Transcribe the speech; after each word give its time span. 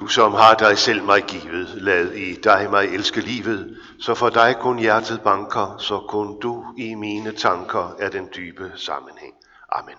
Du 0.00 0.06
som 0.06 0.34
har 0.34 0.54
dig 0.54 0.78
selv 0.78 1.04
mig 1.04 1.22
givet, 1.22 1.68
lad 1.74 2.12
i 2.12 2.34
dig 2.34 2.68
mig 2.70 2.84
elske 2.94 3.20
livet, 3.20 3.76
så 4.00 4.14
for 4.14 4.28
dig 4.28 4.56
kun 4.60 4.78
hjertet 4.78 5.20
banker, 5.20 5.76
så 5.78 6.00
kun 6.08 6.40
du 6.40 6.64
i 6.78 6.94
mine 6.94 7.32
tanker 7.32 7.96
er 7.98 8.08
den 8.08 8.28
dybe 8.36 8.72
sammenhæng. 8.76 9.34
Amen. 9.72 9.94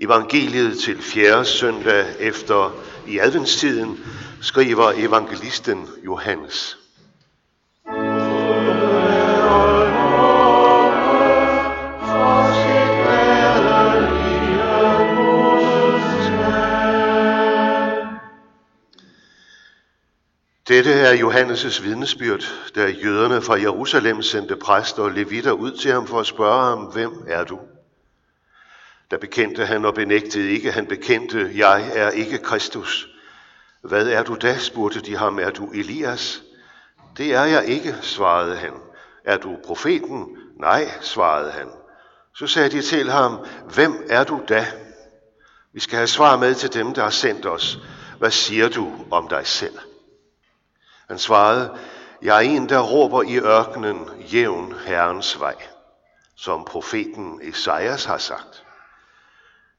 Evangeliet 0.00 0.78
til 0.78 1.02
fjerde 1.02 1.44
søndag 1.44 2.06
efter 2.18 2.72
i 3.06 3.18
adventstiden 3.18 4.00
skriver 4.40 4.92
evangelisten 4.96 5.88
Johannes. 6.04 6.79
Dette 20.70 20.92
er 20.92 21.12
Johannes' 21.12 21.82
vidnesbyrd, 21.82 22.44
da 22.74 22.86
jøderne 22.86 23.42
fra 23.42 23.60
Jerusalem 23.60 24.22
sendte 24.22 24.56
præster 24.56 25.02
og 25.02 25.10
levitter 25.10 25.52
ud 25.52 25.72
til 25.72 25.92
ham 25.92 26.06
for 26.06 26.20
at 26.20 26.26
spørge 26.26 26.64
ham, 26.64 26.78
hvem 26.78 27.24
er 27.28 27.44
du? 27.44 27.58
Da 29.10 29.16
bekendte 29.16 29.66
han 29.66 29.84
og 29.84 29.94
benægtede 29.94 30.50
ikke, 30.50 30.72
han 30.72 30.86
bekendte, 30.86 31.50
jeg 31.54 31.90
er 31.94 32.10
ikke 32.10 32.38
Kristus. 32.38 33.08
Hvad 33.82 34.08
er 34.08 34.22
du 34.22 34.34
da, 34.34 34.58
spurgte 34.58 35.00
de 35.00 35.16
ham, 35.16 35.38
er 35.38 35.50
du 35.50 35.70
Elias? 35.70 36.42
Det 37.16 37.34
er 37.34 37.44
jeg 37.44 37.64
ikke, 37.66 37.94
svarede 38.00 38.56
han. 38.56 38.72
Er 39.24 39.36
du 39.36 39.56
profeten? 39.66 40.26
Nej, 40.60 40.90
svarede 41.00 41.50
han. 41.50 41.68
Så 42.34 42.46
sagde 42.46 42.70
de 42.70 42.82
til 42.82 43.10
ham, 43.10 43.38
hvem 43.74 44.04
er 44.08 44.24
du 44.24 44.40
da? 44.48 44.66
Vi 45.74 45.80
skal 45.80 45.96
have 45.96 46.06
svar 46.06 46.36
med 46.36 46.54
til 46.54 46.72
dem, 46.72 46.94
der 46.94 47.02
har 47.02 47.10
sendt 47.10 47.46
os. 47.46 47.78
Hvad 48.18 48.30
siger 48.30 48.68
du 48.68 48.92
om 49.10 49.28
dig 49.28 49.46
selv? 49.46 49.78
Han 51.10 51.18
svarede, 51.18 51.70
jeg 52.22 52.36
er 52.36 52.40
en, 52.40 52.68
der 52.68 52.80
råber 52.80 53.22
i 53.22 53.38
ørkenen, 53.38 54.08
jævn 54.32 54.74
Herrens 54.86 55.40
vej, 55.40 55.54
som 56.36 56.64
profeten 56.64 57.40
Esajas 57.42 58.04
har 58.04 58.18
sagt. 58.18 58.64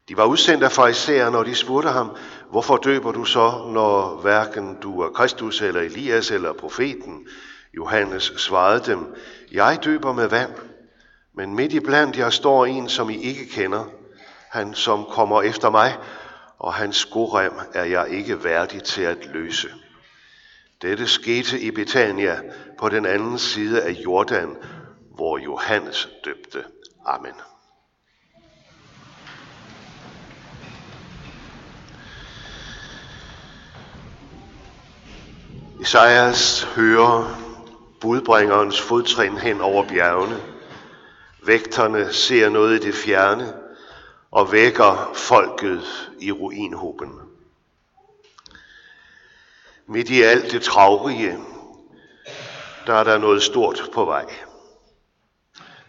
De 0.09 0.17
var 0.17 0.25
udsendt 0.25 0.63
af 0.63 0.71
farisæerne, 0.71 1.31
når 1.31 1.43
de 1.43 1.55
spurgte 1.55 1.89
ham, 1.89 2.15
hvorfor 2.49 2.77
døber 2.77 3.11
du 3.11 3.25
så, 3.25 3.69
når 3.73 4.21
hverken 4.21 4.77
du 4.81 5.01
er 5.01 5.09
Kristus 5.09 5.61
eller 5.61 5.81
Elias 5.81 6.31
eller 6.31 6.53
profeten? 6.53 7.27
Johannes 7.77 8.23
svarede 8.23 8.91
dem, 8.91 9.15
jeg 9.51 9.79
døber 9.83 10.13
med 10.13 10.27
vand, 10.27 10.53
men 11.35 11.55
midt 11.55 11.73
i 11.73 11.79
blandt 11.79 12.17
jer 12.17 12.29
står 12.29 12.65
en, 12.65 12.89
som 12.89 13.09
I 13.09 13.21
ikke 13.21 13.49
kender, 13.49 13.85
han 14.49 14.73
som 14.73 15.05
kommer 15.05 15.41
efter 15.41 15.69
mig, 15.69 15.97
og 16.59 16.73
hans 16.73 16.97
skorem 16.97 17.53
er 17.73 17.83
jeg 17.83 18.09
ikke 18.09 18.43
værdig 18.43 18.83
til 18.83 19.01
at 19.01 19.25
løse. 19.33 19.69
Dette 20.81 21.07
skete 21.07 21.59
i 21.59 21.71
Betania 21.71 22.41
på 22.79 22.89
den 22.89 23.05
anden 23.05 23.39
side 23.39 23.83
af 23.83 23.91
Jordan, 23.91 24.57
hvor 25.15 25.37
Johannes 25.37 26.09
døbte. 26.25 26.63
Amen. 27.05 27.33
Isaias 35.81 36.63
hører 36.63 37.37
budbringerens 38.01 38.81
fodtrin 38.81 39.37
hen 39.37 39.61
over 39.61 39.87
bjergene. 39.87 40.41
Vægterne 41.45 42.13
ser 42.13 42.49
noget 42.49 42.83
i 42.83 42.87
det 42.87 42.95
fjerne 42.95 43.53
og 44.31 44.51
vækker 44.51 45.11
folket 45.15 46.11
i 46.19 46.31
ruinhoben. 46.31 47.20
Midt 49.91 50.09
i 50.09 50.21
alt 50.21 50.51
det 50.51 50.63
travrige, 50.63 51.37
der 52.87 52.93
er 52.93 53.03
der 53.03 53.17
noget 53.17 53.43
stort 53.43 53.89
på 53.93 54.05
vej. 54.05 54.25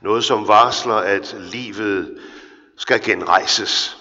Noget, 0.01 0.25
som 0.25 0.49
varsler, 0.49 0.95
at 0.95 1.37
livet 1.39 2.21
skal 2.77 3.03
genrejses. 3.03 3.97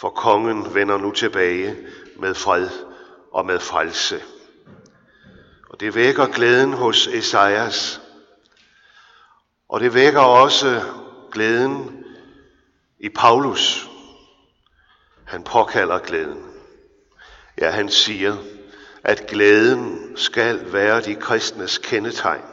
For 0.00 0.08
kongen 0.08 0.74
vender 0.74 0.98
nu 0.98 1.10
tilbage 1.10 1.76
med 2.18 2.34
fred 2.34 2.68
og 3.32 3.46
med 3.46 3.60
frelse. 3.60 4.22
Og 5.70 5.80
det 5.80 5.94
vækker 5.94 6.26
glæden 6.26 6.72
hos 6.72 7.06
Esajas. 7.06 8.00
Og 9.68 9.80
det 9.80 9.94
vækker 9.94 10.20
også 10.20 10.82
glæden 11.30 12.04
i 12.98 13.08
Paulus. 13.08 13.88
Han 15.24 15.44
påkalder 15.44 15.98
glæden. 15.98 16.46
Ja, 17.58 17.70
han 17.70 17.88
siger, 17.88 18.36
at 19.04 19.26
glæden 19.26 20.12
skal 20.16 20.72
være 20.72 21.00
de 21.00 21.14
kristnes 21.14 21.78
kendetegn, 21.78 22.44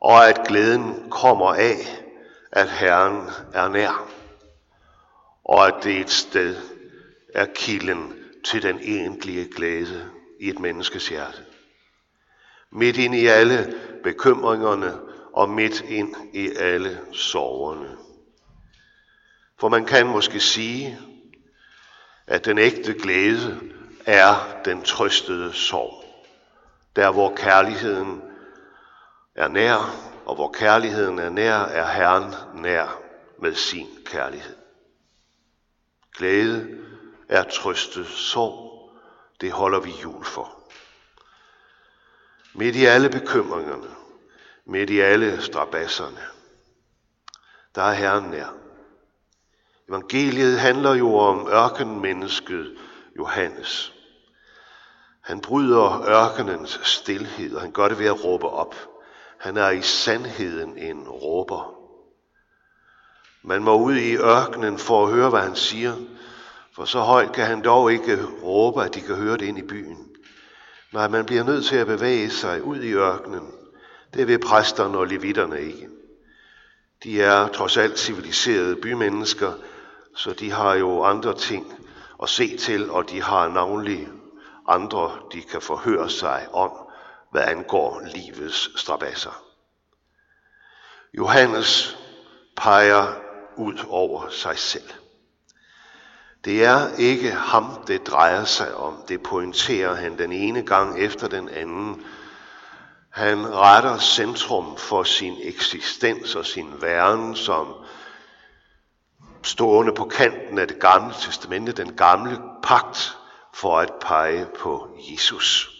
og 0.00 0.28
at 0.28 0.46
glæden 0.48 1.10
kommer 1.10 1.54
af, 1.54 2.04
at 2.52 2.70
Herren 2.70 3.28
er 3.52 3.68
nær, 3.68 4.10
og 5.44 5.66
at 5.66 5.74
det 5.82 6.00
et 6.00 6.10
sted 6.10 6.56
er 7.34 7.46
kilden 7.54 8.14
til 8.44 8.62
den 8.62 8.78
egentlige 8.82 9.48
glæde 9.48 10.10
i 10.40 10.48
et 10.48 10.58
menneskes 10.58 11.08
hjerte. 11.08 11.38
Midt 12.72 12.96
ind 12.96 13.14
i 13.14 13.26
alle 13.26 13.74
bekymringerne 14.02 14.98
og 15.32 15.50
midt 15.50 15.80
ind 15.80 16.14
i 16.34 16.50
alle 16.56 17.00
sorgerne. 17.12 17.96
For 19.60 19.68
man 19.68 19.84
kan 19.84 20.06
måske 20.06 20.40
sige, 20.40 20.98
at 22.26 22.44
den 22.44 22.58
ægte 22.58 22.94
glæde 22.94 23.60
er 24.10 24.60
den 24.64 24.82
trøstede 24.82 25.52
sorg. 25.52 26.04
Der 26.96 27.10
hvor 27.10 27.36
kærligheden 27.36 28.22
er 29.34 29.48
nær, 29.48 30.10
og 30.26 30.34
hvor 30.34 30.52
kærligheden 30.52 31.18
er 31.18 31.30
nær, 31.30 31.54
er 31.54 31.92
Herren 31.92 32.34
nær 32.54 33.00
med 33.38 33.54
sin 33.54 33.88
kærlighed. 34.04 34.56
Glæde 36.16 36.78
er 37.28 37.42
trøstet 37.42 38.06
sorg. 38.06 38.70
Det 39.40 39.52
holder 39.52 39.80
vi 39.80 39.90
jul 40.02 40.24
for. 40.24 40.56
Midt 42.54 42.76
i 42.76 42.84
alle 42.84 43.08
bekymringerne, 43.08 43.90
midt 44.64 44.90
i 44.90 45.00
alle 45.00 45.42
strabasserne, 45.42 46.20
der 47.74 47.82
er 47.82 47.92
Herren 47.92 48.24
nær. 48.24 48.54
Evangeliet 49.88 50.60
handler 50.60 50.94
jo 50.94 51.16
om 51.16 51.48
ørkenmennesket 51.48 52.76
Johannes. 53.16 53.99
Han 55.20 55.40
bryder 55.40 56.08
ørkenens 56.08 56.80
stillhed, 56.82 57.54
og 57.54 57.60
han 57.60 57.72
gør 57.72 57.88
det 57.88 57.98
ved 57.98 58.06
at 58.06 58.24
råbe 58.24 58.46
op. 58.46 58.74
Han 59.38 59.56
er 59.56 59.70
i 59.70 59.82
sandheden 59.82 60.78
en 60.78 61.08
råber. 61.08 61.74
Man 63.42 63.62
må 63.62 63.78
ud 63.78 63.94
i 63.94 64.16
ørkenen 64.16 64.78
for 64.78 65.06
at 65.06 65.12
høre, 65.12 65.30
hvad 65.30 65.40
han 65.40 65.56
siger, 65.56 65.94
for 66.74 66.84
så 66.84 67.00
højt 67.00 67.32
kan 67.32 67.46
han 67.46 67.64
dog 67.64 67.92
ikke 67.92 68.18
råbe, 68.42 68.84
at 68.84 68.94
de 68.94 69.00
kan 69.00 69.14
høre 69.14 69.36
det 69.36 69.46
ind 69.46 69.58
i 69.58 69.66
byen. 69.66 70.08
Nej, 70.92 71.08
man 71.08 71.26
bliver 71.26 71.44
nødt 71.44 71.64
til 71.64 71.76
at 71.76 71.86
bevæge 71.86 72.30
sig 72.30 72.62
ud 72.62 72.78
i 72.82 72.92
ørkenen. 72.92 73.50
Det 74.14 74.28
vil 74.28 74.38
præsterne 74.38 74.98
og 74.98 75.06
levitterne 75.06 75.60
ikke. 75.60 75.88
De 77.04 77.22
er 77.22 77.48
trods 77.48 77.76
alt 77.76 77.98
civiliserede 77.98 78.76
bymennesker, 78.76 79.52
så 80.16 80.32
de 80.32 80.50
har 80.50 80.74
jo 80.74 81.02
andre 81.02 81.34
ting 81.34 81.72
at 82.22 82.28
se 82.28 82.56
til, 82.56 82.90
og 82.90 83.10
de 83.10 83.22
har 83.22 83.48
navnlig 83.48 84.08
andre, 84.70 85.18
de 85.32 85.42
kan 85.42 85.62
forhøre 85.62 86.10
sig 86.10 86.46
om, 86.52 86.70
hvad 87.30 87.42
angår 87.42 88.02
livets 88.14 88.80
strabasser. 88.80 89.44
Johannes 91.14 91.98
peger 92.56 93.14
ud 93.56 93.86
over 93.88 94.28
sig 94.28 94.58
selv. 94.58 94.90
Det 96.44 96.64
er 96.64 96.96
ikke 96.98 97.30
ham, 97.30 97.84
det 97.86 98.06
drejer 98.06 98.44
sig 98.44 98.74
om. 98.74 99.04
Det 99.08 99.22
pointerer 99.22 99.94
han 99.94 100.18
den 100.18 100.32
ene 100.32 100.62
gang 100.62 101.00
efter 101.00 101.28
den 101.28 101.48
anden. 101.48 102.06
Han 103.10 103.54
retter 103.54 103.98
centrum 103.98 104.76
for 104.76 105.02
sin 105.02 105.36
eksistens 105.42 106.34
og 106.34 106.46
sin 106.46 106.82
væren 106.82 107.36
som 107.36 107.74
stående 109.42 109.92
på 109.94 110.04
kanten 110.04 110.58
af 110.58 110.68
det 110.68 110.80
gamle 110.80 111.14
testamente, 111.14 111.72
den 111.72 111.96
gamle 111.96 112.38
pagt, 112.62 113.18
for 113.54 113.80
at 113.80 113.92
pege 114.00 114.46
på 114.58 114.98
Jesus. 115.10 115.70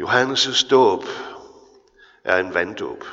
Johannes' 0.00 0.68
dåb 0.70 1.04
er 2.24 2.36
en 2.36 2.54
vanddåb, 2.54 3.04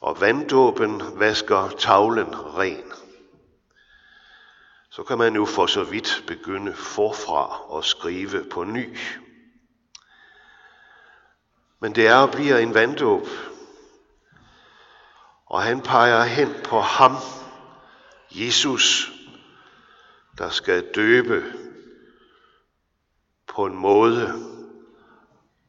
og 0.00 0.20
vanddåben 0.20 1.02
vasker 1.20 1.68
tavlen 1.78 2.34
ren. 2.34 2.92
Så 4.90 5.02
kan 5.02 5.18
man 5.18 5.34
jo 5.34 5.44
for 5.46 5.66
så 5.66 5.84
vidt 5.84 6.24
begynde 6.26 6.74
forfra 6.74 7.70
og 7.70 7.84
skrive 7.84 8.44
på 8.50 8.64
ny. 8.64 8.98
Men 11.80 11.94
det 11.94 12.06
er 12.06 12.16
og 12.16 12.30
bliver 12.30 12.58
en 12.58 12.74
vanddåb, 12.74 13.26
og 15.46 15.62
han 15.62 15.80
peger 15.80 16.22
hen 16.24 16.54
på 16.64 16.80
ham, 16.80 17.16
Jesus, 18.30 19.15
der 20.38 20.48
skal 20.48 20.94
døbe 20.94 21.44
på 23.46 23.66
en 23.66 23.76
måde, 23.76 24.32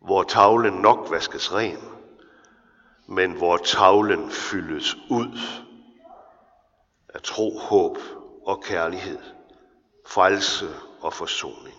hvor 0.02 0.24
tavlen 0.24 0.74
nok 0.74 1.12
vaskes 1.12 1.54
ren, 1.54 1.78
men 3.08 3.32
hvor 3.32 3.58
tavlen 3.58 4.32
fyldes 4.32 4.96
ud 5.10 5.40
af 7.10 7.22
tro, 7.22 7.60
håb 7.60 7.98
og 8.46 8.64
kærlighed, 8.64 9.20
frelse 10.08 10.68
og 11.02 11.14
forsoning. 11.14 11.78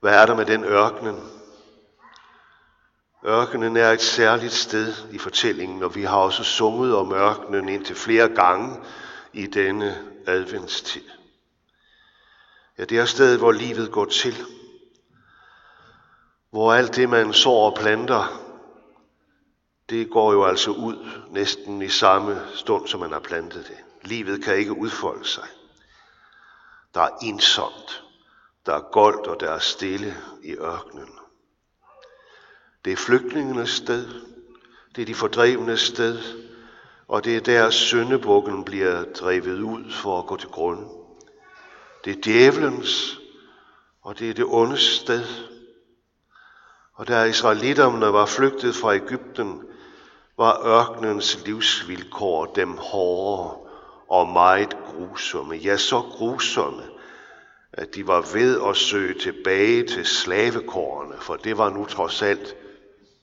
Hvad 0.00 0.22
er 0.22 0.26
der 0.26 0.36
med 0.36 0.46
den 0.46 0.64
ørkenen? 0.64 1.20
Ørkenen 3.26 3.76
er 3.76 3.90
et 3.90 4.00
særligt 4.00 4.52
sted 4.52 4.94
i 5.12 5.18
fortællingen, 5.18 5.82
og 5.82 5.94
vi 5.94 6.02
har 6.02 6.18
også 6.18 6.44
sunget 6.44 6.96
om 6.96 7.12
ørkenen 7.12 7.68
indtil 7.68 7.96
flere 7.96 8.28
gange 8.28 8.76
i 9.32 9.46
denne 9.46 10.12
adventstid. 10.26 11.04
Ja, 12.78 12.84
det 12.84 12.98
er 12.98 13.04
stedet, 13.04 13.38
hvor 13.38 13.52
livet 13.52 13.92
går 13.92 14.04
til. 14.04 14.36
Hvor 16.50 16.72
alt 16.72 16.96
det, 16.96 17.08
man 17.08 17.32
sår 17.32 17.70
og 17.70 17.76
planter, 17.76 18.46
det 19.90 20.10
går 20.10 20.32
jo 20.32 20.44
altså 20.44 20.70
ud 20.70 21.08
næsten 21.30 21.82
i 21.82 21.88
samme 21.88 22.42
stund, 22.54 22.88
som 22.88 23.00
man 23.00 23.12
har 23.12 23.20
plantet 23.20 23.68
det. 23.68 23.78
Livet 24.02 24.44
kan 24.44 24.56
ikke 24.56 24.72
udfolde 24.72 25.28
sig. 25.28 25.48
Der 26.94 27.00
er 27.00 27.18
ensomt, 27.22 28.02
der 28.66 28.74
er 28.74 28.90
goldt 28.92 29.26
og 29.26 29.40
der 29.40 29.50
er 29.50 29.58
stille 29.58 30.16
i 30.42 30.52
ørkenen. 30.52 31.10
Det 32.84 32.92
er 32.92 32.96
flygtningenes 32.96 33.70
sted, 33.70 34.08
det 34.96 35.02
er 35.02 35.06
de 35.06 35.14
fordrevnes 35.14 35.80
sted, 35.80 36.18
og 37.10 37.24
det 37.24 37.36
er 37.36 37.40
der 37.40 37.70
syndebukken 37.70 38.64
bliver 38.64 39.04
drevet 39.04 39.60
ud 39.60 39.92
for 39.92 40.18
at 40.18 40.26
gå 40.26 40.36
til 40.36 40.48
grunde. 40.48 40.88
Det 42.04 42.16
er 42.16 42.20
djævelens, 42.24 43.20
og 44.02 44.18
det 44.18 44.30
er 44.30 44.34
det 44.34 44.44
ondes 44.44 44.82
sted. 44.82 45.24
Og 46.94 47.08
da 47.08 47.24
israelitterne 47.24 48.12
var 48.12 48.26
flygtet 48.26 48.74
fra 48.74 48.94
Ægypten, 48.94 49.62
var 50.36 50.66
ørkenens 50.66 51.46
livsvilkår 51.46 52.46
dem 52.46 52.76
hårde 52.76 53.58
og 54.08 54.28
meget 54.28 54.76
grusomme. 54.84 55.54
Ja, 55.54 55.76
så 55.76 56.00
grusomme, 56.00 56.82
at 57.72 57.94
de 57.94 58.06
var 58.06 58.32
ved 58.34 58.60
at 58.68 58.76
søge 58.76 59.18
tilbage 59.18 59.86
til 59.86 60.06
slavekårene, 60.06 61.14
for 61.20 61.36
det 61.36 61.58
var 61.58 61.70
nu 61.70 61.84
trods 61.84 62.22
alt 62.22 62.56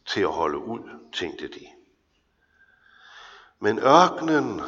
til 0.08 0.22
at 0.22 0.32
holde 0.32 0.58
ud, 0.58 0.80
tænkte 1.14 1.48
de. 1.48 1.77
Men 3.60 3.80
ørkenen, 3.80 4.62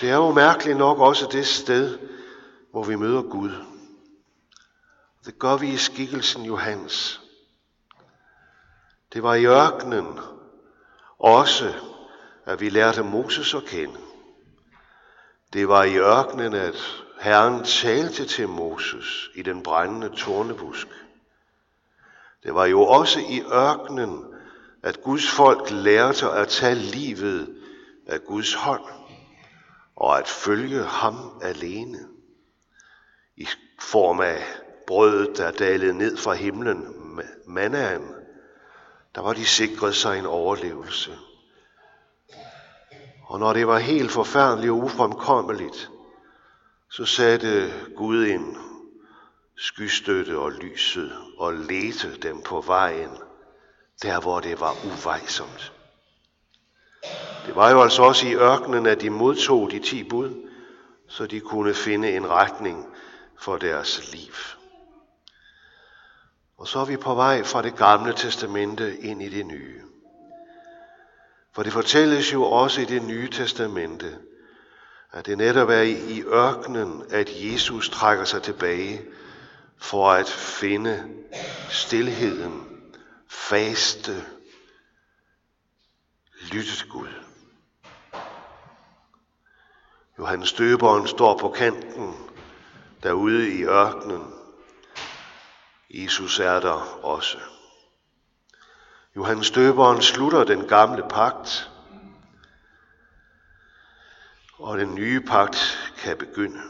det 0.00 0.10
er 0.10 0.14
jo 0.14 0.32
mærkeligt 0.32 0.78
nok 0.78 0.98
også 0.98 1.28
det 1.32 1.46
sted, 1.46 1.98
hvor 2.70 2.84
vi 2.84 2.96
møder 2.96 3.22
Gud. 3.22 3.50
Det 5.24 5.38
gør 5.38 5.56
vi 5.56 5.68
i 5.68 5.76
skikkelsen 5.76 6.44
Johannes. 6.44 7.20
Det 9.12 9.22
var 9.22 9.34
i 9.34 9.46
ørkenen 9.46 10.18
også, 11.18 11.74
at 12.44 12.60
vi 12.60 12.68
lærte 12.68 13.02
Moses 13.02 13.54
at 13.54 13.64
kende. 13.64 13.98
Det 15.52 15.68
var 15.68 15.82
i 15.82 15.98
ørkenen, 15.98 16.54
at 16.54 17.04
Herren 17.20 17.64
talte 17.64 18.24
til 18.24 18.48
Moses 18.48 19.30
i 19.34 19.42
den 19.42 19.62
brændende 19.62 20.08
tornebusk. 20.16 20.88
Det 22.42 22.54
var 22.54 22.64
jo 22.64 22.82
også 22.82 23.20
i 23.20 23.42
ørkenen, 23.42 24.34
at 24.84 25.02
Guds 25.02 25.30
folk 25.30 25.70
lærte 25.70 26.30
at 26.30 26.48
tage 26.48 26.74
livet 26.74 27.56
af 28.06 28.24
Guds 28.24 28.54
hånd 28.54 28.84
og 29.96 30.18
at 30.18 30.28
følge 30.28 30.82
ham 30.82 31.40
alene 31.42 31.98
i 33.36 33.46
form 33.80 34.20
af 34.20 34.44
brødet, 34.86 35.36
der 35.36 35.50
dalede 35.50 35.98
ned 35.98 36.16
fra 36.16 36.32
himlen, 36.32 36.86
mannaen, 37.46 38.14
der 39.14 39.20
var 39.20 39.32
de 39.32 39.44
sikret 39.44 39.94
sig 39.94 40.18
en 40.18 40.26
overlevelse. 40.26 41.18
Og 43.26 43.40
når 43.40 43.52
det 43.52 43.66
var 43.66 43.78
helt 43.78 44.10
forfærdeligt 44.10 44.70
og 44.70 44.78
ufremkommeligt, 44.78 45.90
så 46.90 47.04
satte 47.04 47.72
Gud 47.96 48.26
ind 48.26 48.56
skystøtte 49.56 50.38
og 50.38 50.52
lyset 50.52 51.12
og 51.38 51.52
ledte 51.52 52.16
dem 52.22 52.42
på 52.42 52.60
vejen, 52.60 53.10
der 54.02 54.20
hvor 54.20 54.40
det 54.40 54.60
var 54.60 54.76
uvejsomt. 54.84 55.72
Det 57.46 57.56
var 57.56 57.70
jo 57.70 57.82
altså 57.82 58.02
også 58.02 58.26
i 58.26 58.34
ørkenen, 58.34 58.86
at 58.86 59.00
de 59.00 59.10
modtog 59.10 59.70
de 59.70 59.78
ti 59.78 60.02
bud, 60.02 60.48
så 61.08 61.26
de 61.26 61.40
kunne 61.40 61.74
finde 61.74 62.16
en 62.16 62.30
retning 62.30 62.86
for 63.38 63.56
deres 63.56 64.12
liv. 64.12 64.32
Og 66.58 66.68
så 66.68 66.78
er 66.78 66.84
vi 66.84 66.96
på 66.96 67.14
vej 67.14 67.42
fra 67.42 67.62
det 67.62 67.76
gamle 67.76 68.12
testamente 68.12 69.00
ind 69.00 69.22
i 69.22 69.28
det 69.28 69.46
nye. 69.46 69.80
For 71.54 71.62
det 71.62 71.72
fortælles 71.72 72.32
jo 72.32 72.44
også 72.44 72.80
i 72.80 72.84
det 72.84 73.02
nye 73.02 73.30
testamente, 73.30 74.18
at 75.12 75.26
det 75.26 75.38
netop 75.38 75.68
er 75.68 75.82
i 75.82 76.22
ørkenen, 76.22 77.04
at 77.10 77.28
Jesus 77.34 77.90
trækker 77.90 78.24
sig 78.24 78.42
tilbage 78.42 79.02
for 79.78 80.10
at 80.10 80.28
finde 80.28 81.04
stilheden, 81.70 82.73
faste, 83.28 84.26
lytte 86.52 86.76
til 86.76 86.88
Gud. 86.88 87.08
Johannes 90.18 90.52
Døberen 90.52 91.06
står 91.06 91.38
på 91.38 91.48
kanten 91.48 92.14
derude 93.02 93.54
i 93.54 93.64
ørkenen. 93.64 94.34
Jesus 95.90 96.40
er 96.40 96.60
der 96.60 97.04
også. 97.04 97.38
Johannes 99.16 99.50
Døberen 99.50 100.02
slutter 100.02 100.44
den 100.44 100.68
gamle 100.68 101.02
pagt, 101.10 101.70
og 104.58 104.78
den 104.78 104.94
nye 104.94 105.20
pagt 105.20 105.92
kan 105.98 106.18
begynde. 106.18 106.60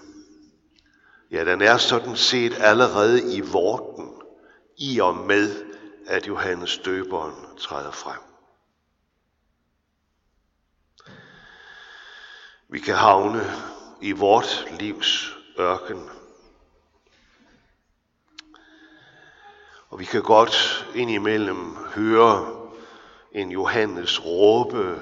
Ja, 1.30 1.44
den 1.44 1.62
er 1.62 1.76
sådan 1.76 2.16
set 2.16 2.54
allerede 2.58 3.34
i 3.34 3.40
vorten, 3.40 4.12
i 4.76 5.00
og 5.00 5.16
med, 5.16 5.63
at 6.06 6.26
Johannes 6.26 6.78
Døberen 6.84 7.56
træder 7.58 7.90
frem. 7.90 8.20
Vi 12.68 12.78
kan 12.78 12.94
havne 12.94 13.42
i 14.00 14.12
vort 14.12 14.66
livs 14.80 15.37
ørken. 15.58 16.11
Og 19.88 20.00
vi 20.00 20.04
kan 20.04 20.23
godt 20.23 20.87
indimellem 20.94 21.76
høre 21.76 22.66
en 23.32 23.50
Johannes 23.50 24.25
råbe 24.25 25.00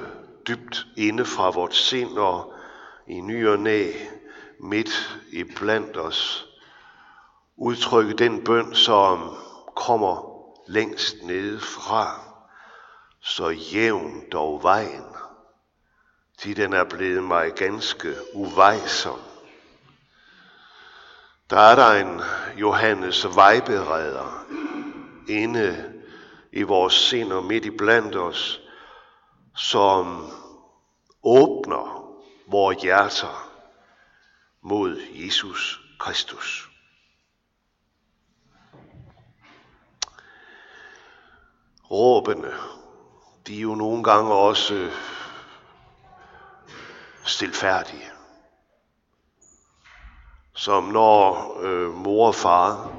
dybt 0.48 0.86
inde 0.96 1.24
fra 1.24 1.50
vort 1.50 1.74
sind 1.74 2.18
og 2.18 2.54
i 3.06 3.20
ny 3.20 3.48
og 3.48 3.58
næ 3.58 3.92
midt 4.58 5.18
i 5.32 5.44
blandt 5.44 5.96
os 5.96 6.48
udtrykke 7.56 8.14
den 8.14 8.44
bøn, 8.44 8.74
som 8.74 9.36
kommer 9.76 10.31
længst 10.66 11.22
nede 11.22 11.60
fra, 11.60 12.20
så 13.20 13.48
jævn 13.48 14.30
dog 14.32 14.62
vejen, 14.62 15.04
til 16.38 16.56
den 16.56 16.72
er 16.72 16.84
blevet 16.84 17.24
mig 17.24 17.52
ganske 17.52 18.14
uvejsom. 18.34 19.20
Der 21.50 21.60
er 21.60 21.74
der 21.74 21.92
en 21.92 22.20
Johannes 22.60 23.26
vejbereder 23.36 24.46
inde 25.28 25.92
i 26.52 26.62
vores 26.62 26.94
sind 26.94 27.32
og 27.32 27.44
midt 27.44 27.64
i 27.64 27.70
blandt 27.70 28.16
os, 28.16 28.60
som 29.56 30.30
åbner 31.24 32.14
vores 32.46 32.82
hjerter 32.82 33.48
mod 34.62 35.00
Jesus 35.10 35.80
Kristus. 35.98 36.71
Råbene, 41.92 42.52
de 43.46 43.56
er 43.56 43.60
jo 43.60 43.74
nogle 43.74 44.04
gange 44.04 44.32
også 44.32 44.74
øh, 44.74 44.92
stilfærdige. 47.24 48.10
Som 50.54 50.84
når 50.84 51.52
øh, 51.62 51.92
mor 51.94 52.26
og 52.26 52.34
far 52.34 52.92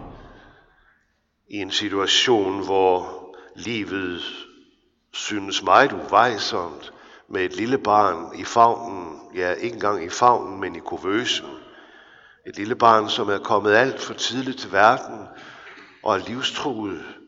i 1.49 1.57
en 1.57 1.71
situation, 1.71 2.65
hvor 2.65 3.23
livet 3.55 4.21
synes 5.11 5.63
meget 5.63 5.93
uvejsomt, 5.93 6.93
med 7.29 7.41
et 7.41 7.55
lille 7.55 7.77
barn 7.77 8.39
i 8.39 8.43
favnen, 8.43 9.19
ja 9.35 9.53
ikke 9.53 9.73
engang 9.73 10.03
i 10.03 10.09
favnen, 10.09 10.59
men 10.59 10.75
i 10.75 10.79
kuvøsen. 10.79 11.47
Et 12.47 12.57
lille 12.57 12.75
barn, 12.75 13.09
som 13.09 13.29
er 13.29 13.39
kommet 13.39 13.73
alt 13.73 14.01
for 14.01 14.13
tidligt 14.13 14.59
til 14.59 14.71
verden 14.71 15.27
og 16.03 16.15
er 16.15 16.27
livstruet. 16.27 17.22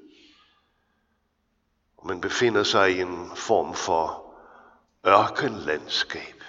Man 2.08 2.22
befinder 2.22 2.64
sig 2.64 2.92
i 2.92 3.02
en 3.02 3.32
form 3.36 3.74
for 3.74 4.26
ørkenlandskab, 5.08 6.44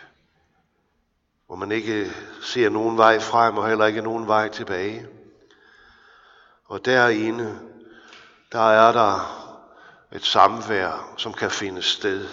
hvor 1.47 1.57
man 1.57 1.73
ikke 1.73 2.13
ser 2.43 2.69
nogen 2.69 2.97
vej 2.97 3.21
frem 3.21 3.59
og 3.59 3.69
heller 3.69 3.87
ikke 3.87 4.03
nogen 4.03 4.27
vej 4.27 4.49
tilbage. 4.49 5.07
Og 6.65 6.85
derinde, 6.85 7.61
der 8.53 8.71
er 8.71 8.93
der 8.93 9.43
et 10.13 10.25
samvær, 10.25 11.15
som 11.17 11.33
kan 11.33 11.51
finde 11.51 11.83
sted. 11.83 12.29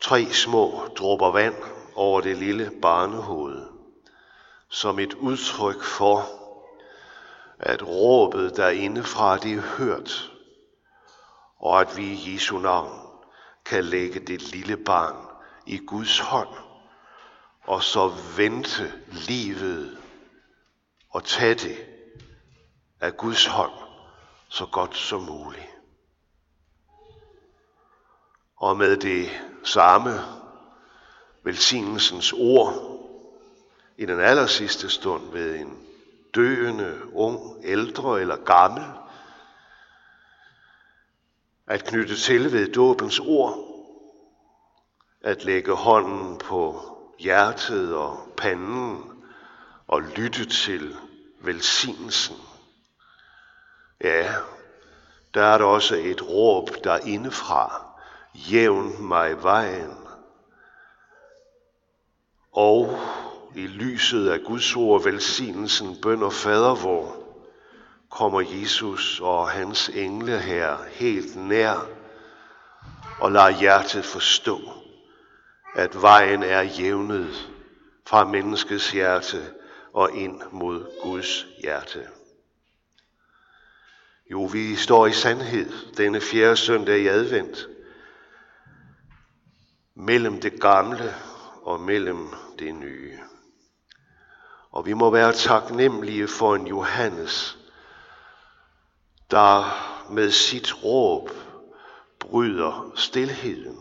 Tre 0.00 0.32
små 0.32 0.88
dråber 0.98 1.30
vand 1.30 1.56
over 1.94 2.20
det 2.20 2.36
lille 2.36 2.70
barnehoved, 2.82 3.66
som 4.68 4.98
et 4.98 5.14
udtryk 5.14 5.82
for, 5.82 6.28
at 7.58 7.88
råbet 7.88 8.56
derindefra 8.56 9.38
det 9.38 9.52
er 9.52 9.60
hørt, 9.60 10.30
og 11.64 11.80
at 11.80 11.96
vi 11.96 12.04
i 12.04 12.34
Jesu 12.34 12.58
navn 12.58 13.00
kan 13.64 13.84
lægge 13.84 14.20
det 14.20 14.42
lille 14.42 14.76
barn 14.76 15.26
i 15.66 15.78
Guds 15.86 16.18
hånd, 16.18 16.48
og 17.62 17.82
så 17.82 18.12
vente 18.36 18.92
livet 19.28 19.98
og 21.10 21.24
tage 21.24 21.54
det 21.54 21.86
af 23.00 23.16
Guds 23.16 23.46
hånd 23.46 23.72
så 24.48 24.66
godt 24.66 24.96
som 24.96 25.22
muligt. 25.22 25.70
Og 28.56 28.76
med 28.76 28.96
det 28.96 29.28
samme 29.64 30.10
velsignelsens 31.44 32.32
ord 32.32 32.74
i 33.98 34.06
den 34.06 34.20
aller 34.20 34.46
sidste 34.46 34.90
stund 34.90 35.32
ved 35.32 35.56
en 35.56 35.86
døende, 36.34 37.00
ung, 37.14 37.64
ældre 37.64 38.20
eller 38.20 38.36
gammel, 38.36 38.84
at 41.66 41.84
knytte 41.84 42.16
til 42.16 42.52
ved 42.52 42.72
dåbens 42.72 43.18
ord, 43.18 43.58
at 45.20 45.44
lægge 45.44 45.72
hånden 45.72 46.38
på 46.38 46.80
hjertet 47.18 47.94
og 47.94 48.18
panden 48.36 49.04
og 49.86 50.02
lytte 50.02 50.44
til 50.48 50.96
velsignelsen. 51.40 52.36
Ja, 54.00 54.34
der 55.34 55.42
er 55.42 55.58
der 55.58 55.64
også 55.64 55.96
et 55.96 56.28
råb 56.28 56.70
der 56.84 56.98
indefra. 56.98 57.86
Jævn 58.34 59.06
mig 59.06 59.42
vejen. 59.42 59.98
Og 62.52 62.98
i 63.54 63.66
lyset 63.66 64.28
af 64.28 64.40
Guds 64.40 64.76
ord, 64.76 65.04
velsignelsen, 65.04 66.00
bøn 66.02 66.22
og 66.22 66.32
fader 66.32 66.74
vor, 66.74 67.23
kommer 68.14 68.40
Jesus 68.40 69.20
og 69.20 69.50
hans 69.50 69.88
engle 69.88 70.38
her 70.38 70.76
helt 70.90 71.36
nær 71.36 71.88
og 73.20 73.32
lader 73.32 73.58
hjertet 73.60 74.04
forstå, 74.04 74.60
at 75.74 76.02
vejen 76.02 76.42
er 76.42 76.60
jævnet 76.62 77.50
fra 78.06 78.24
menneskets 78.24 78.90
hjerte 78.90 79.54
og 79.92 80.12
ind 80.12 80.42
mod 80.52 81.02
Guds 81.02 81.46
hjerte. 81.62 82.08
Jo, 84.30 84.44
vi 84.44 84.76
står 84.76 85.06
i 85.06 85.12
sandhed 85.12 85.94
denne 85.96 86.20
fjerde 86.20 86.56
søndag 86.56 86.98
i 86.98 87.06
advent 87.06 87.68
mellem 89.94 90.40
det 90.40 90.60
gamle 90.60 91.14
og 91.62 91.80
mellem 91.80 92.28
det 92.58 92.74
nye. 92.74 93.18
Og 94.70 94.86
vi 94.86 94.92
må 94.92 95.10
være 95.10 95.32
taknemmelige 95.32 96.28
for 96.28 96.54
en 96.54 96.66
Johannes, 96.66 97.58
der 99.30 99.64
med 100.10 100.30
sit 100.30 100.84
råb 100.84 101.30
bryder 102.18 102.92
stilheden, 102.94 103.78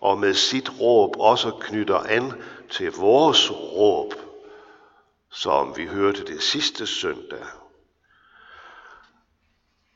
og 0.00 0.18
med 0.18 0.34
sit 0.34 0.80
råb 0.80 1.16
også 1.18 1.50
knytter 1.60 1.98
an 1.98 2.32
til 2.70 2.92
vores 2.92 3.50
råb, 3.50 4.14
som 5.30 5.76
vi 5.76 5.86
hørte 5.86 6.24
det 6.24 6.42
sidste 6.42 6.86
søndag. 6.86 7.46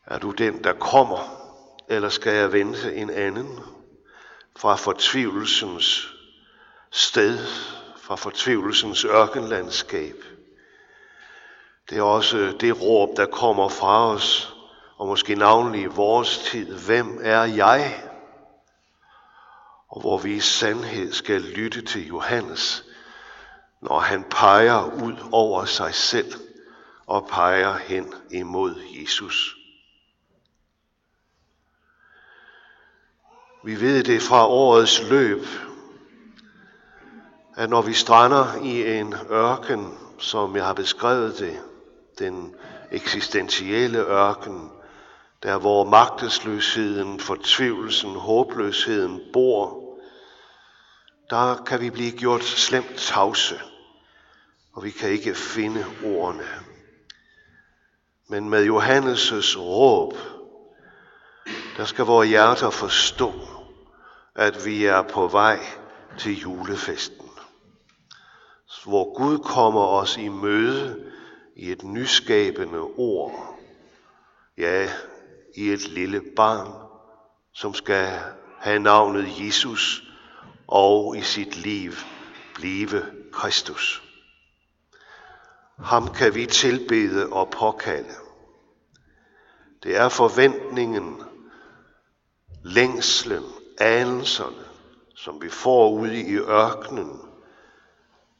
Er 0.06 0.18
du 0.18 0.30
den, 0.30 0.64
der 0.64 0.72
kommer, 0.72 1.44
eller 1.88 2.08
skal 2.08 2.34
jeg 2.34 2.52
vente 2.52 2.94
en 2.94 3.10
anden? 3.10 3.60
Fra 4.56 4.74
fortvivlelsens 4.76 6.14
sted, 6.90 7.38
fra 7.96 8.16
fortvivlelsens 8.16 9.04
ørkenlandskab. 9.04 10.16
Det 11.90 11.98
er 11.98 12.02
også 12.02 12.56
det 12.60 12.82
råb, 12.82 13.16
der 13.16 13.26
kommer 13.26 13.68
fra 13.68 14.08
os, 14.08 14.53
og 14.96 15.06
måske 15.06 15.34
navnlig 15.34 15.82
i 15.82 15.86
vores 15.86 16.38
tid. 16.38 16.78
Hvem 16.86 17.18
er 17.22 17.42
jeg? 17.42 18.10
Og 19.88 20.00
hvor 20.00 20.18
vi 20.18 20.34
i 20.34 20.40
sandhed 20.40 21.12
skal 21.12 21.40
lytte 21.40 21.82
til 21.82 22.06
Johannes, 22.06 22.84
når 23.80 23.98
han 23.98 24.24
peger 24.30 25.02
ud 25.02 25.16
over 25.32 25.64
sig 25.64 25.94
selv 25.94 26.32
og 27.06 27.28
peger 27.30 27.76
hen 27.76 28.14
imod 28.30 28.74
Jesus. 29.00 29.56
Vi 33.64 33.80
ved 33.80 34.04
det 34.04 34.22
fra 34.22 34.46
årets 34.48 35.02
løb, 35.10 35.46
at 37.56 37.70
når 37.70 37.82
vi 37.82 37.92
strander 37.92 38.62
i 38.62 38.98
en 38.98 39.14
ørken, 39.30 39.98
som 40.18 40.56
jeg 40.56 40.66
har 40.66 40.72
beskrevet 40.72 41.38
det, 41.38 41.60
den 42.18 42.54
eksistentielle 42.90 43.98
ørken, 43.98 44.70
der 45.44 45.58
hvor 45.58 45.84
magtesløsheden, 45.84 47.20
fortvivlelsen, 47.20 48.14
håbløsheden 48.14 49.20
bor, 49.32 49.80
der 51.30 51.62
kan 51.66 51.80
vi 51.80 51.90
blive 51.90 52.12
gjort 52.12 52.44
slemt 52.44 52.96
tavse, 52.96 53.60
og 54.72 54.84
vi 54.84 54.90
kan 54.90 55.10
ikke 55.10 55.34
finde 55.34 55.84
ordene. 56.04 56.48
Men 58.28 58.50
med 58.50 58.66
Johannes' 58.66 59.58
råb, 59.58 60.14
der 61.76 61.84
skal 61.84 62.04
vores 62.04 62.28
hjerter 62.28 62.70
forstå, 62.70 63.32
at 64.34 64.64
vi 64.64 64.84
er 64.84 65.02
på 65.02 65.28
vej 65.28 65.60
til 66.18 66.40
julefesten. 66.40 67.30
Hvor 68.84 69.16
Gud 69.16 69.38
kommer 69.38 69.86
os 69.86 70.16
i 70.16 70.28
møde 70.28 71.10
i 71.56 71.72
et 71.72 71.82
nyskabende 71.82 72.80
ord. 72.80 73.58
Ja, 74.58 74.88
i 75.54 75.70
et 75.70 75.88
lille 75.88 76.22
barn, 76.36 76.72
som 77.52 77.74
skal 77.74 78.20
have 78.58 78.78
navnet 78.78 79.26
Jesus 79.38 80.02
og 80.68 81.16
i 81.16 81.20
sit 81.22 81.56
liv 81.56 81.92
blive 82.54 83.02
Kristus. 83.32 84.02
Ham 85.78 86.08
kan 86.14 86.34
vi 86.34 86.46
tilbede 86.46 87.28
og 87.32 87.50
påkalde. 87.50 88.14
Det 89.82 89.96
er 89.96 90.08
forventningen, 90.08 91.22
længslen, 92.62 93.44
anelserne, 93.78 94.64
som 95.14 95.42
vi 95.42 95.48
får 95.48 95.90
ude 95.90 96.20
i 96.20 96.36
ørkenen, 96.36 97.20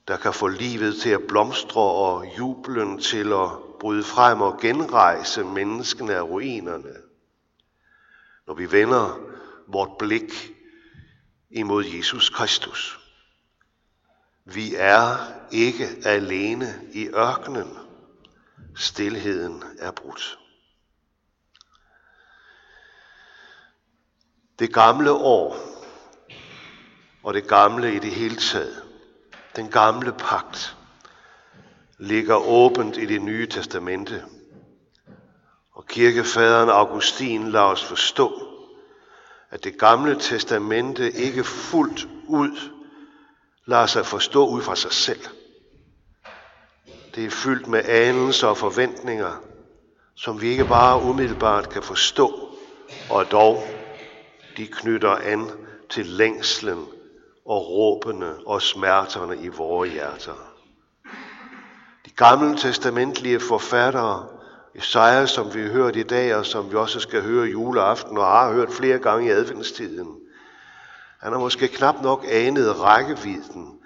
der 0.08 0.16
kan 0.16 0.32
få 0.32 0.48
livet 0.48 0.96
til 0.96 1.10
at 1.10 1.22
blomstre 1.28 1.80
og 1.80 2.26
jublen 2.38 2.98
til 2.98 3.32
at 3.32 3.48
bryde 3.80 4.04
frem 4.04 4.40
og 4.40 4.60
genrejse 4.60 5.44
menneskene 5.44 6.14
af 6.14 6.22
ruinerne. 6.22 7.03
Når 8.46 8.54
vi 8.54 8.72
vender 8.72 9.20
vort 9.66 9.98
blik 9.98 10.54
imod 11.50 11.84
Jesus 11.84 12.30
Kristus. 12.30 13.00
Vi 14.44 14.74
er 14.74 15.16
ikke 15.52 15.88
alene 16.04 16.80
i 16.92 17.08
ørkenen. 17.08 17.78
Stilheden 18.76 19.62
er 19.78 19.90
brudt. 19.90 20.38
Det 24.58 24.74
gamle 24.74 25.12
år 25.12 25.56
og 27.22 27.34
det 27.34 27.48
gamle 27.48 27.94
i 27.94 27.98
det 27.98 28.10
hele 28.10 28.36
taget, 28.36 28.82
den 29.56 29.70
gamle 29.70 30.12
pagt, 30.12 30.76
ligger 31.98 32.36
åbent 32.36 32.96
i 32.96 33.06
det 33.06 33.22
nye 33.22 33.46
testamente. 33.46 34.24
Og 35.74 35.86
kirkefaderen 35.86 36.68
Augustin 36.68 37.48
lader 37.48 37.64
os 37.64 37.84
forstå, 37.84 38.32
at 39.50 39.64
det 39.64 39.78
gamle 39.78 40.20
testamente 40.20 41.12
ikke 41.12 41.44
fuldt 41.44 42.08
ud 42.28 42.70
lader 43.66 43.86
sig 43.86 44.06
forstå 44.06 44.48
ud 44.48 44.62
fra 44.62 44.76
sig 44.76 44.92
selv. 44.92 45.20
Det 47.14 47.24
er 47.24 47.30
fyldt 47.30 47.66
med 47.66 47.84
anelser 47.84 48.48
og 48.48 48.56
forventninger, 48.56 49.40
som 50.14 50.40
vi 50.40 50.48
ikke 50.48 50.64
bare 50.64 51.02
umiddelbart 51.02 51.68
kan 51.68 51.82
forstå, 51.82 52.48
og 53.10 53.30
dog 53.30 53.62
de 54.56 54.66
knytter 54.66 55.10
an 55.10 55.50
til 55.90 56.06
længslen 56.06 56.86
og 57.46 57.68
råbene 57.70 58.34
og 58.46 58.62
smerterne 58.62 59.36
i 59.36 59.48
vores 59.48 59.92
hjerter. 59.92 60.54
De 62.06 62.10
gamle 62.16 62.56
testamentlige 62.58 63.40
forfattere, 63.40 64.26
Esajas, 64.74 65.30
som 65.30 65.54
vi 65.54 65.62
har 65.62 65.68
hørt 65.68 65.96
i 65.96 66.02
dag, 66.02 66.34
og 66.34 66.46
som 66.46 66.70
vi 66.70 66.76
også 66.76 67.00
skal 67.00 67.22
høre 67.22 67.46
juleaften, 67.46 68.18
og 68.18 68.26
har 68.26 68.52
hørt 68.52 68.72
flere 68.72 68.98
gange 68.98 69.26
i 69.26 69.30
adventstiden, 69.30 70.20
han 71.20 71.32
har 71.32 71.40
måske 71.40 71.68
knap 71.68 72.02
nok 72.02 72.24
anet 72.28 72.80
rækkevidden 72.80 73.78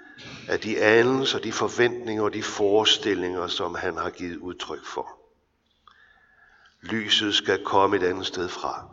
af 0.47 0.59
de 0.59 0.81
anelser, 0.81 1.39
de 1.39 1.51
forventninger 1.51 2.23
og 2.23 2.33
de 2.33 2.43
forestillinger, 2.43 3.47
som 3.47 3.75
han 3.75 3.97
har 3.97 4.09
givet 4.09 4.37
udtryk 4.37 4.85
for. 4.85 5.07
Lyset 6.81 7.35
skal 7.35 7.63
komme 7.63 7.95
et 7.95 8.03
andet 8.03 8.25
sted 8.25 8.49
fra. 8.49 8.89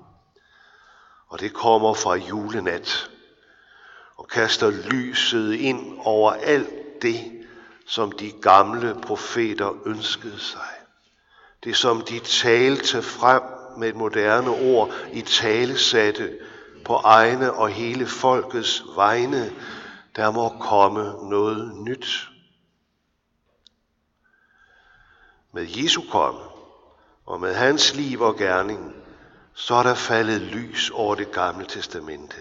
Og 1.28 1.40
det 1.40 1.52
kommer 1.52 1.94
fra 1.94 2.14
julenat 2.14 3.10
og 4.16 4.28
kaster 4.28 4.70
lyset 4.70 5.52
ind 5.52 5.98
over 6.04 6.32
alt 6.32 7.02
det, 7.02 7.46
som 7.86 8.12
de 8.12 8.32
gamle 8.42 8.96
profeter 9.02 9.86
ønskede 9.86 10.40
sig. 10.40 10.75
Det 11.66 11.76
som 11.76 12.00
de 12.00 12.18
talte 12.18 13.02
frem 13.02 13.42
med 13.78 13.88
et 13.88 13.96
moderne 13.96 14.50
ord 14.50 14.94
i 15.12 15.22
talesatte 15.22 16.38
på 16.84 16.94
egne 16.94 17.52
og 17.52 17.68
hele 17.68 18.06
folkets 18.06 18.82
vegne, 18.94 19.52
der 20.16 20.30
må 20.30 20.48
komme 20.48 21.28
noget 21.30 21.76
nyt. 21.76 22.28
Med 25.52 25.66
Jesu 25.68 26.02
komme 26.10 26.40
og 27.24 27.40
med 27.40 27.54
hans 27.54 27.94
liv 27.94 28.20
og 28.20 28.36
gerning, 28.36 28.94
så 29.54 29.74
er 29.74 29.82
der 29.82 29.94
faldet 29.94 30.40
lys 30.40 30.90
over 30.90 31.14
det 31.14 31.32
gamle 31.32 31.66
testamente. 31.66 32.36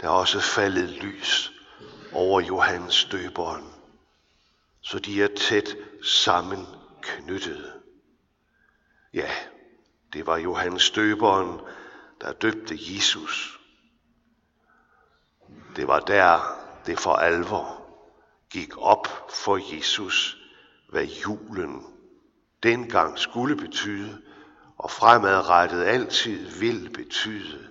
Der 0.00 0.06
er 0.06 0.12
også 0.12 0.40
faldet 0.40 0.90
lys 0.90 1.52
over 2.12 2.40
Johannes 2.40 3.08
døberen, 3.10 3.72
så 4.80 4.98
de 4.98 5.22
er 5.22 5.28
tæt 5.36 5.76
sammenknyttede. 6.02 7.81
Ja, 9.14 9.30
det 10.12 10.26
var 10.26 10.36
Johannes 10.36 10.90
døberen, 10.90 11.60
der 12.20 12.32
døbte 12.32 12.78
Jesus. 12.80 13.60
Det 15.76 15.88
var 15.88 16.00
der, 16.00 16.58
det 16.86 16.98
for 16.98 17.12
alvor 17.12 17.82
gik 18.50 18.78
op 18.78 19.30
for 19.30 19.74
Jesus, 19.76 20.36
hvad 20.88 21.04
julen 21.04 21.86
dengang 22.62 23.18
skulle 23.18 23.56
betyde, 23.56 24.22
og 24.78 24.90
fremadrettet 24.90 25.84
altid 25.84 26.60
vil 26.60 26.90
betyde, 26.94 27.68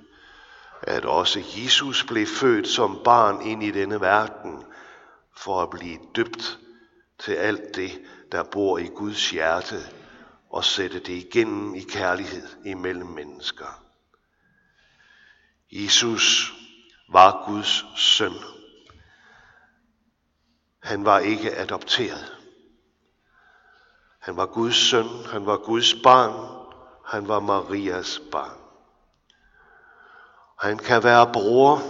at 0.81 1.05
også 1.05 1.43
Jesus 1.57 2.03
blev 2.03 2.27
født 2.27 2.67
som 2.67 3.01
barn 3.03 3.41
ind 3.41 3.63
i 3.63 3.71
denne 3.71 4.01
verden, 4.01 4.63
for 5.37 5.61
at 5.61 5.69
blive 5.69 5.99
døbt 6.15 6.59
til 7.19 7.33
alt 7.33 7.75
det, 7.75 8.01
der 8.31 8.43
bor 8.43 8.77
i 8.77 8.85
Guds 8.85 9.29
hjerte, 9.29 9.75
og 10.51 10.63
sætte 10.63 10.99
det 10.99 11.13
igennem 11.13 11.75
i 11.75 11.81
kærlighed 11.81 12.47
imellem 12.65 13.07
mennesker. 13.07 13.83
Jesus 15.71 16.53
var 17.09 17.43
Guds 17.45 17.85
søn. 17.95 18.33
Han 20.83 21.05
var 21.05 21.19
ikke 21.19 21.57
adopteret. 21.57 22.37
Han 24.19 24.37
var 24.37 24.45
Guds 24.45 24.75
søn, 24.75 25.07
han 25.31 25.45
var 25.45 25.57
Guds 25.57 25.95
barn, 26.03 26.65
han 27.05 27.27
var 27.27 27.39
Marias 27.39 28.21
barn. 28.31 28.57
Han 30.59 30.77
kan 30.77 31.03
være 31.03 31.33
bror 31.33 31.81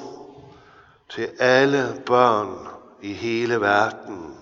til 1.10 1.30
alle 1.40 2.04
børn 2.06 2.68
i 3.02 3.14
hele 3.14 3.62
verden, 3.62 4.38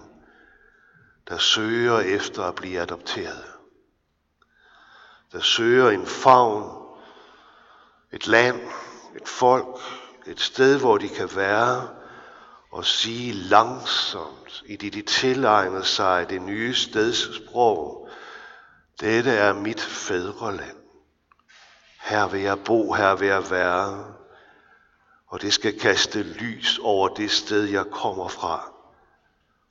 der 1.27 1.37
søger 1.37 1.99
efter 1.99 2.43
at 2.43 2.55
blive 2.55 2.79
adopteret. 2.79 3.48
Der 5.31 5.41
søger 5.41 5.89
en 5.89 6.05
favn, 6.05 6.79
et 8.11 8.27
land, 8.27 8.61
et 9.15 9.27
folk, 9.27 9.79
et 10.27 10.39
sted, 10.39 10.79
hvor 10.79 10.97
de 10.97 11.09
kan 11.09 11.29
være 11.35 11.89
og 12.71 12.85
sige 12.85 13.33
langsomt, 13.33 14.63
i 14.65 14.75
det 14.75 14.93
de 14.93 15.01
tilegner 15.01 15.81
sig 15.81 16.29
det 16.29 16.41
nye 16.41 16.73
steds 16.73 17.35
sprog, 17.35 18.09
dette 18.99 19.31
er 19.31 19.53
mit 19.53 19.81
fædreland. 19.81 20.77
Her 22.01 22.27
vil 22.27 22.41
jeg 22.41 22.59
bo, 22.65 22.93
her 22.93 23.15
vil 23.15 23.27
jeg 23.27 23.51
være, 23.51 24.13
og 25.27 25.41
det 25.41 25.53
skal 25.53 25.79
kaste 25.79 26.23
lys 26.23 26.79
over 26.83 27.07
det 27.07 27.31
sted, 27.31 27.63
jeg 27.63 27.85
kommer 27.85 28.27
fra. 28.27 28.71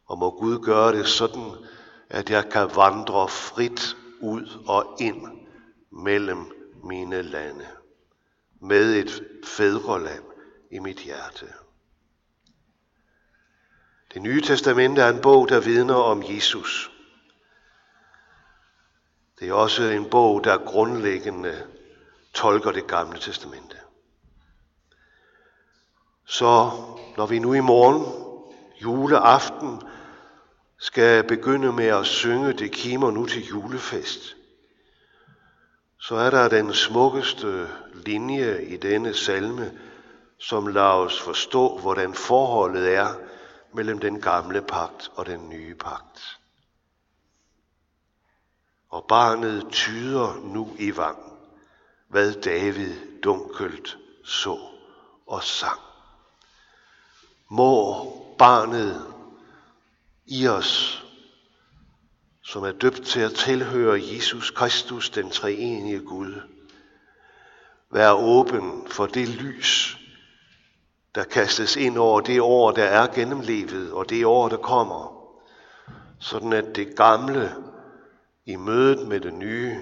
Og 0.07 0.18
må 0.18 0.31
Gud 0.31 0.59
gøre 0.59 0.92
det 0.92 1.09
sådan, 1.09 1.53
at 2.11 2.31
jeg 2.31 2.49
kan 2.49 2.77
vandre 2.77 3.29
frit 3.29 3.97
ud 4.21 4.64
og 4.66 4.97
ind 5.01 5.38
mellem 5.90 6.53
mine 6.85 7.22
lande 7.22 7.66
med 8.61 8.94
et 8.94 9.24
fædreland 9.44 10.24
i 10.70 10.79
mit 10.79 10.98
hjerte. 10.98 11.46
Det 14.14 14.22
nye 14.22 14.42
testamente 14.42 15.03
er 15.03 15.09
en 15.09 15.20
bog, 15.20 15.48
der 15.48 15.61
vidner 15.61 15.94
om 15.94 16.22
Jesus. 16.29 16.90
Det 19.40 19.48
er 19.48 19.53
også 19.53 19.83
en 19.83 20.11
bog, 20.11 20.44
der 20.44 20.59
grundlæggende 20.59 21.66
tolker 22.35 22.72
det 22.72 22.87
gamle 22.87 23.18
testamente. 23.18 23.77
Så 26.24 26.70
når 27.16 27.27
vi 27.27 27.38
nu 27.38 27.53
i 27.53 27.61
morgen, 27.61 28.24
juleaften, 28.83 29.83
skal 30.79 31.24
begynde 31.24 31.72
med 31.72 31.87
at 31.87 32.07
synge 32.07 32.53
Det 32.53 32.72
kimer 32.72 33.11
nu 33.11 33.27
til 33.27 33.46
julefest, 33.46 34.37
så 36.01 36.15
er 36.15 36.31
der 36.31 36.49
den 36.49 36.75
smukkeste 36.75 37.69
linje 37.93 38.63
i 38.63 38.77
denne 38.77 39.15
salme, 39.15 39.79
som 40.39 40.67
lader 40.67 40.87
os 40.87 41.21
forstå, 41.21 41.79
hvordan 41.79 42.15
forholdet 42.15 42.95
er 42.95 43.15
mellem 43.75 43.99
den 43.99 44.21
gamle 44.21 44.63
pagt 44.63 45.11
og 45.15 45.27
den 45.27 45.49
nye 45.49 45.75
pagt. 45.75 46.39
Og 48.89 49.05
barnet 49.09 49.67
tyder 49.71 50.41
nu 50.45 50.77
i 50.79 50.97
vang, 50.97 51.19
hvad 52.09 52.33
David 52.33 53.21
dunkelt 53.23 53.99
så 54.25 54.59
og 55.27 55.43
sang. 55.43 55.81
Må 57.49 58.05
barnet 58.39 59.15
i 60.27 60.49
os 60.49 61.05
som 62.49 62.65
er 62.65 62.73
døbt 62.73 63.07
til 63.07 63.21
at 63.21 63.35
tilhøre 63.35 64.01
Jesus 64.15 64.51
Kristus, 64.51 65.11
den 65.11 65.31
treenige 65.31 66.01
Gud. 66.01 66.35
Vær 67.91 68.13
åben 68.13 68.87
for 68.87 69.07
det 69.07 69.29
lys, 69.29 69.99
der 71.15 71.25
kastes 71.25 71.77
ind 71.77 71.99
over 71.99 72.21
det 72.21 72.41
år, 72.41 72.71
der 72.71 72.85
er 72.85 73.07
gennemlevet, 73.15 73.93
og 73.93 74.11
det 74.11 74.27
år, 74.27 74.49
der 74.49 74.57
kommer, 74.57 75.25
sådan 76.21 76.53
at 76.53 76.77
det 76.77 76.97
gamle 76.97 77.55
i 78.47 78.57
mødet 78.57 79.09
med 79.09 79.21
det 79.21 79.35
nye 79.35 79.77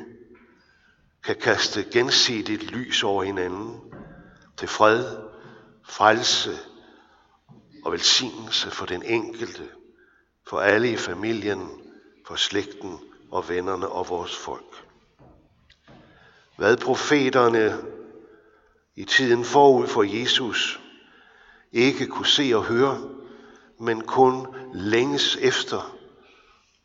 kan 1.25 1.37
kaste 1.37 1.85
gensidigt 1.93 2.63
lys 2.63 3.03
over 3.03 3.23
hinanden 3.23 3.81
til 4.57 4.69
fred, 4.69 5.17
frelse 5.85 6.53
og 7.85 7.93
velsignelse 7.93 8.71
for 8.71 8.87
den 8.87 9.03
enkelte, 9.03 9.69
for 10.47 10.61
alle 10.61 10.91
i 10.91 10.97
familien 10.97 11.86
for 12.27 12.37
slægten 12.37 13.01
og 13.31 13.49
vennerne 13.49 13.89
og 13.89 14.09
vores 14.09 14.37
folk. 14.37 14.87
Hvad 16.57 16.77
profeterne 16.77 17.79
i 18.95 19.05
tiden 19.05 19.45
forud 19.45 19.87
for 19.87 20.03
Jesus 20.03 20.81
ikke 21.73 22.07
kunne 22.07 22.27
se 22.27 22.53
og 22.55 22.65
høre, 22.65 23.11
men 23.79 24.01
kun 24.01 24.47
længes 24.75 25.37
efter 25.37 25.97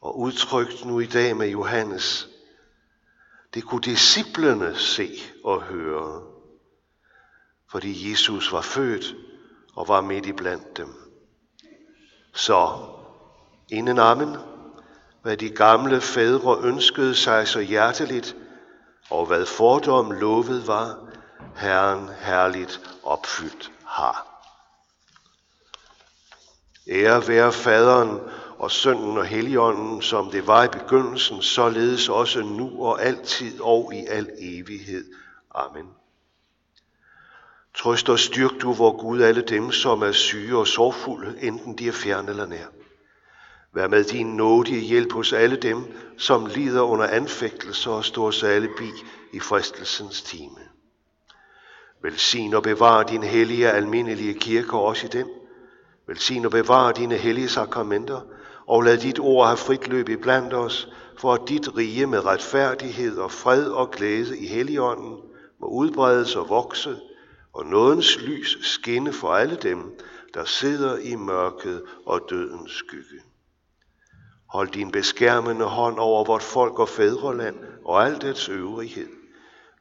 og 0.02 0.20
udtrykt 0.20 0.86
nu 0.86 1.00
i 1.00 1.06
dag 1.06 1.38
med 1.38 1.48
Johannes. 1.50 2.30
Det 3.54 3.64
kunne 3.64 3.82
disciplene 3.82 4.76
se 4.76 5.10
og 5.44 5.62
høre, 5.62 6.24
fordi 7.72 8.12
Jesus 8.12 8.52
var 8.52 8.62
født 8.62 9.16
og 9.76 9.88
var 9.88 10.02
midt 10.02 10.26
i 10.26 10.32
blandt 10.32 10.78
dem. 10.78 10.96
Så 12.34 12.78
inden 13.72 14.00
amen 14.00 14.36
hvad 15.22 15.38
de 15.38 15.50
gamle 15.50 16.02
fædre 16.02 16.58
ønskede 16.64 17.16
sig 17.16 17.48
så 17.48 17.60
hjerteligt, 17.60 18.36
og 19.10 19.26
hvad 19.26 19.46
fordom 19.46 20.12
lovet 20.12 20.68
var, 20.68 20.98
Herren 21.56 22.10
herligt 22.20 22.82
opfyldt 23.04 23.72
har. 23.86 24.28
Ære 26.88 27.28
være 27.28 27.52
faderen 27.52 28.20
og 28.58 28.72
sønnen 28.72 29.18
og 29.18 29.26
heligånden, 29.26 30.02
som 30.02 30.32
det 30.32 30.48
var 30.48 30.64
i 30.64 30.68
begyndelsen, 30.68 31.42
således 31.42 32.10
også 32.10 32.42
nu 32.42 32.86
og 32.86 33.04
altid 33.04 33.62
og 33.62 33.92
i 33.94 34.06
al 34.06 34.30
evighed. 34.40 35.06
Amen. 35.56 35.88
Trøst 37.76 38.10
og 38.10 38.20
styrk 38.20 38.52
du, 38.62 38.74
vor 38.74 38.98
Gud, 39.02 39.22
alle 39.22 39.42
dem, 39.42 39.72
som 39.72 40.02
er 40.02 40.12
syge 40.12 40.58
og 40.58 40.68
sorgfulde, 40.68 41.36
enten 41.42 41.78
de 41.78 41.88
er 41.88 41.92
fjerne 41.92 42.30
eller 42.30 42.46
nær. 42.46 42.66
Vær 43.74 43.88
med 43.88 44.04
din 44.04 44.36
nådige 44.36 44.80
hjælp 44.80 45.14
hos 45.14 45.34
alle 45.34 45.56
dem, 45.56 45.84
som 46.18 46.46
lider 46.46 46.82
under 46.82 47.08
anfægtelser 47.08 47.92
og 47.92 48.06
står 48.06 48.32
særlig 48.32 48.70
bi 48.78 48.90
i 49.34 49.40
fristelsens 49.40 50.22
time. 50.22 50.60
Velsign 52.04 52.54
og 52.54 52.64
bevar 52.64 53.04
din 53.04 53.24
hellige 53.24 53.72
almindelige 53.72 54.34
kirke 54.34 54.74
også 54.78 55.06
i 55.06 55.10
dem. 55.10 55.28
Velsign 56.08 56.46
og 56.46 56.52
bevar 56.52 56.92
dine 56.92 57.18
hellige 57.18 57.50
sakramenter, 57.50 58.22
og 58.68 58.84
lad 58.84 58.98
dit 58.98 59.20
ord 59.20 59.46
have 59.46 59.58
frit 59.58 59.88
løb 59.88 60.10
i 60.10 60.16
blandt 60.16 60.54
os, 60.54 60.88
for 61.18 61.34
at 61.34 61.42
dit 61.50 61.78
rige 61.78 62.08
med 62.08 62.26
retfærdighed 62.26 63.18
og 63.18 63.32
fred 63.32 63.68
og 63.68 63.92
glæde 63.92 64.40
i 64.40 64.48
Helligånden 64.48 65.18
må 65.60 65.68
udbredes 65.68 66.36
og 66.36 66.50
vokse, 66.50 66.96
og 67.54 67.66
nådens 67.66 68.22
lys 68.22 68.58
skinne 68.62 69.14
for 69.14 69.28
alle 69.28 69.56
dem, 69.56 70.00
der 70.34 70.46
sidder 70.46 70.98
i 70.98 71.16
mørket 71.16 71.82
og 72.06 72.22
dødens 72.30 72.72
skygge. 72.72 73.31
Hold 74.52 74.70
din 74.70 74.92
beskærmende 74.92 75.66
hånd 75.66 76.00
over 76.00 76.24
vort 76.24 76.44
folk 76.44 76.80
og 76.80 76.90
fædreland 76.90 77.56
og 77.86 78.06
al 78.06 78.22
dets 78.22 78.50
øvrighed. 78.50 79.10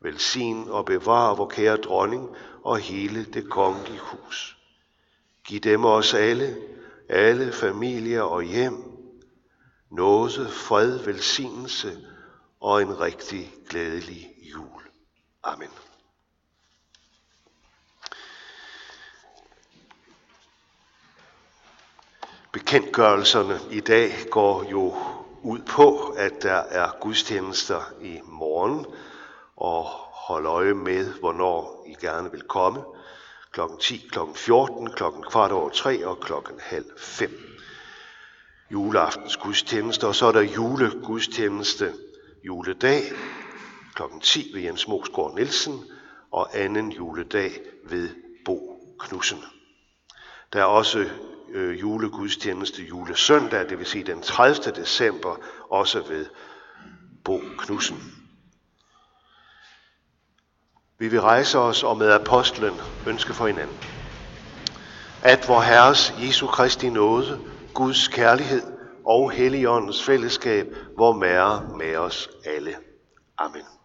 Velsign 0.02 0.68
og 0.68 0.84
bevar 0.84 1.34
vor 1.34 1.48
kære 1.48 1.76
dronning 1.76 2.28
og 2.62 2.78
hele 2.78 3.24
det 3.24 3.50
kongelige 3.50 3.98
hus. 3.98 4.58
Giv 5.44 5.60
dem 5.60 5.84
os 5.84 6.14
alle, 6.14 6.56
alle 7.08 7.52
familier 7.52 8.22
og 8.22 8.42
hjem, 8.42 8.84
nåde, 9.90 10.48
fred, 10.48 10.98
velsignelse 10.98 11.98
og 12.60 12.82
en 12.82 13.00
rigtig 13.00 13.52
glædelig 13.68 14.30
jul. 14.54 14.82
Amen. 15.42 15.89
Bekendtgørelserne 22.52 23.60
i 23.70 23.80
dag 23.80 24.12
går 24.30 24.64
jo 24.70 24.94
ud 25.42 25.58
på, 25.58 26.14
at 26.18 26.42
der 26.42 26.62
er 26.70 26.90
gudstjenester 27.00 27.92
i 28.02 28.20
morgen, 28.24 28.86
og 29.56 29.84
hold 30.26 30.46
øje 30.46 30.74
med, 30.74 31.12
hvornår 31.20 31.84
I 31.86 31.94
gerne 32.00 32.30
vil 32.30 32.42
komme. 32.42 32.82
Klokken 33.52 33.78
10, 33.78 34.08
klokken 34.12 34.36
14, 34.36 34.90
klokken 34.92 35.22
kvart 35.22 35.52
over 35.52 35.68
3 35.70 36.06
og 36.06 36.20
klokken 36.20 36.60
halv 36.60 36.84
5. 36.98 37.30
Juleaftens 38.72 39.36
gudstjeneste, 39.36 40.06
og 40.06 40.14
så 40.14 40.26
er 40.26 40.32
der 40.32 40.40
julegudstjeneste 40.40 41.92
juledag 42.44 43.02
klokken 43.94 44.20
10 44.20 44.50
ved 44.54 44.62
Jens 44.62 44.88
Mosgaard 44.88 45.34
Nielsen 45.34 45.84
og 46.30 46.48
anden 46.52 46.92
juledag 46.92 47.50
ved 47.84 48.08
Bo 48.44 48.82
Knudsen. 48.98 49.44
Der 50.52 50.60
er 50.60 50.64
også 50.64 51.08
øh, 51.50 51.80
julegudstjeneste 51.80 52.82
julesøndag, 52.82 53.68
det 53.68 53.78
vil 53.78 53.86
sige 53.86 54.04
den 54.04 54.22
30. 54.22 54.72
december, 54.76 55.36
også 55.70 56.02
ved 56.08 56.26
Bo 57.24 57.40
Knudsen. 57.58 58.14
Vi 60.98 61.08
vil 61.08 61.20
rejse 61.20 61.58
os 61.58 61.82
og 61.82 61.96
med 61.96 62.10
apostlen 62.10 62.74
ønske 63.06 63.34
for 63.34 63.46
hinanden. 63.46 63.76
At 65.22 65.48
vor 65.48 65.60
Herres 65.60 66.14
Jesu 66.18 66.46
Kristi 66.46 66.90
nåde, 66.90 67.40
Guds 67.74 68.08
kærlighed 68.08 68.62
og 69.06 69.30
Helligåndens 69.30 70.04
fællesskab, 70.04 70.66
hvor 70.94 71.12
mere 71.12 71.76
med 71.78 71.96
os 71.96 72.30
alle. 72.44 72.74
Amen. 73.38 73.79